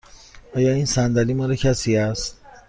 [0.55, 2.41] آیا این صندلی مال کسی است؟